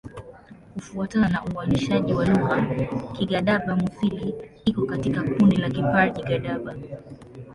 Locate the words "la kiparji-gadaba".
5.57-6.75